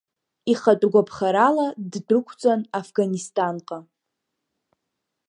[0.51, 3.77] Ихатәгәаԥхарала ддәықәҵан Афганистанҟа.